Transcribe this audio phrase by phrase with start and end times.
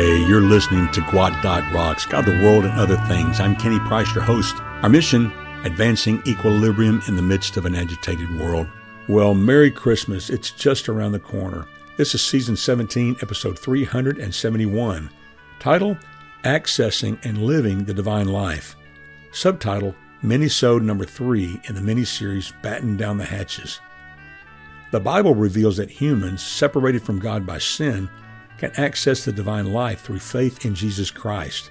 [0.00, 3.38] You're listening to Gwot Dot Rocks, God, the World, and Other Things.
[3.38, 4.54] I'm Kenny Price, your host.
[4.82, 5.30] Our mission,
[5.64, 8.66] advancing equilibrium in the midst of an agitated world.
[9.08, 10.30] Well, Merry Christmas.
[10.30, 11.66] It's just around the corner.
[11.98, 15.10] This is season 17, episode 371.
[15.58, 15.98] Title,
[16.44, 18.76] Accessing and Living the Divine Life.
[19.32, 19.94] Subtitle,
[20.24, 23.80] Minisode number 3 in the mini-series Batten Down the Hatches.
[24.92, 28.08] The Bible reveals that humans, separated from God by sin,
[28.60, 31.70] can access the divine life through faith in Jesus Christ.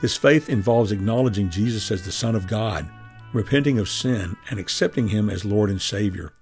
[0.00, 2.88] This faith involves acknowledging Jesus as the Son of God,
[3.34, 6.32] repenting of sin, and accepting Him as Lord and Savior.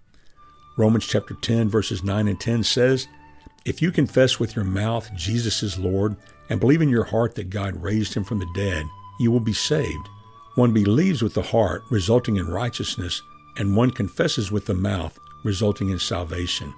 [0.78, 3.08] Romans chapter 10, verses 9 and 10 says,
[3.64, 6.14] If you confess with your mouth Jesus is Lord
[6.48, 8.86] and believe in your heart that God raised him from the dead,
[9.18, 10.08] you will be saved.
[10.54, 13.20] One believes with the heart, resulting in righteousness,
[13.56, 16.72] and one confesses with the mouth, resulting in salvation.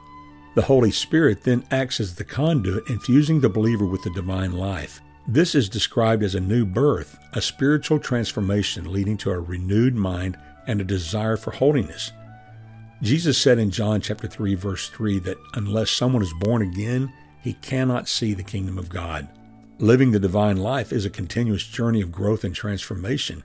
[0.54, 5.00] The Holy Spirit then acts as the conduit, infusing the believer with the divine life.
[5.26, 10.36] This is described as a new birth, a spiritual transformation leading to a renewed mind
[10.68, 12.12] and a desire for holiness.
[13.02, 17.54] Jesus said in John chapter 3 verse 3 that unless someone is born again, he
[17.54, 19.28] cannot see the kingdom of God.
[19.78, 23.42] Living the divine life is a continuous journey of growth and transformation.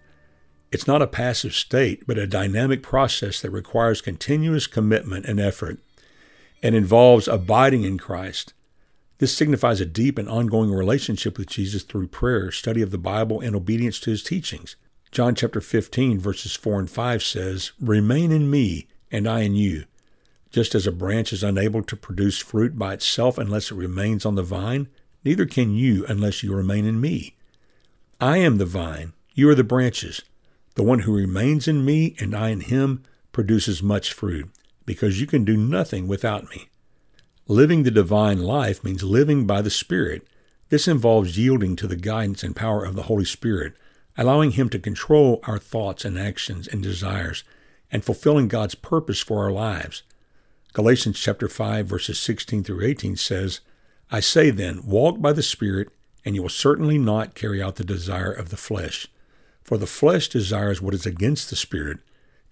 [0.72, 5.80] It's not a passive state, but a dynamic process that requires continuous commitment and effort
[6.62, 8.54] and involves abiding in Christ.
[9.20, 13.42] This signifies a deep and ongoing relationship with Jesus through prayer, study of the Bible,
[13.42, 14.76] and obedience to his teachings.
[15.12, 19.86] John chapter 15 verses 4 and 5 says, Remain in me, and I in you.
[20.52, 24.36] Just as a branch is unable to produce fruit by itself unless it remains on
[24.36, 24.88] the vine,
[25.24, 27.36] neither can you unless you remain in me.
[28.22, 30.24] I am the vine, you are the branches.
[30.76, 34.50] The one who remains in me and I in him produces much fruit,
[34.90, 36.68] because you can do nothing without me.
[37.48, 40.28] Living the divine life means living by the Spirit.
[40.70, 43.74] This involves yielding to the guidance and power of the Holy Spirit,
[44.18, 47.44] allowing Him to control our thoughts and actions and desires,
[47.92, 50.02] and fulfilling God's purpose for our lives.
[50.74, 53.60] Galatians chapter 5 verses 16 through 18 says,
[54.10, 55.90] I say then, walk by the Spirit,
[56.26, 59.06] and you will certainly not carry out the desire of the flesh.
[59.64, 62.00] For the flesh desires what is against the Spirit,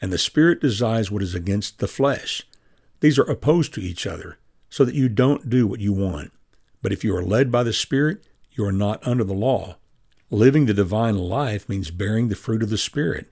[0.01, 2.43] and the Spirit desires what is against the flesh.
[2.99, 4.37] These are opposed to each other,
[4.69, 6.31] so that you don't do what you want.
[6.81, 9.77] But if you are led by the Spirit, you are not under the law.
[10.29, 13.31] Living the divine life means bearing the fruit of the Spirit.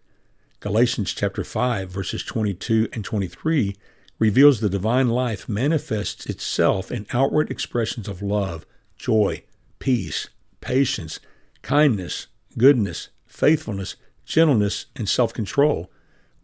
[0.60, 3.76] Galatians chapter 5 verses 22 and 23
[4.18, 8.66] reveals the divine life manifests itself in outward expressions of love,
[8.98, 9.44] joy,
[9.80, 10.30] peace,
[10.62, 11.20] patience,
[11.62, 12.28] kindness,
[12.58, 13.96] goodness, faithfulness,
[14.26, 15.92] gentleness, and self control,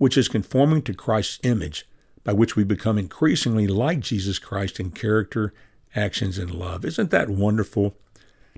[0.02, 1.88] which is conforming to Christ's image,
[2.24, 5.54] by which we become increasingly like Jesus Christ in character,
[5.96, 6.84] actions, and love.
[6.84, 7.94] Isn't that wonderful?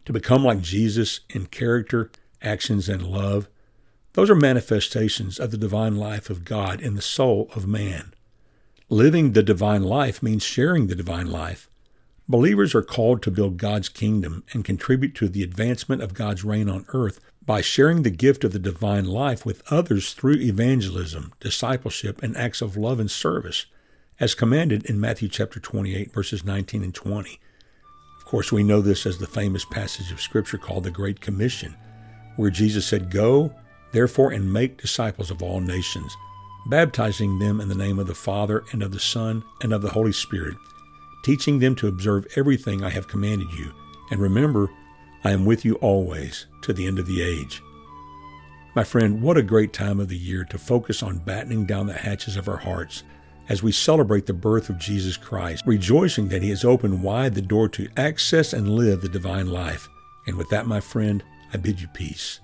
[0.06, 2.09] To become like Jesus in character,
[2.42, 3.50] actions, and love.
[4.14, 8.14] Those are manifestations of the divine life of God in the soul of man.
[8.88, 11.70] Living the divine life means sharing the divine life.
[12.25, 16.70] Believers are called to build God's kingdom and contribute to the advancement of God's reign
[16.70, 22.22] on earth by sharing the gift of the divine life with others through evangelism, discipleship,
[22.24, 23.66] and acts of love and service,
[24.20, 27.40] as commanded in Matthew chapter 28 verses 19 and 20.
[28.18, 31.76] Of course, we know this as the famous passage of scripture called the Great Commission,
[32.38, 33.54] where Jesus said, "Go,
[33.92, 36.16] therefore, and make disciples of all nations,
[36.68, 39.92] baptizing them in the name of the Father and of the Son and of the
[39.92, 40.56] Holy Spirit."
[41.24, 43.72] teaching them to observe everything I have commanded you.
[44.12, 44.70] And remember,
[45.24, 47.62] I am with you always to the end of the age.
[48.76, 51.94] My friend, what a great time of the year to focus on battening down the
[51.94, 53.04] hatches of our hearts
[53.50, 57.42] as we celebrate the birth of Jesus Christ, rejoicing that He has opened wide the
[57.42, 59.88] door to access and live the divine life.
[60.28, 61.24] And with that, my friend,
[61.54, 62.40] I bid you peace.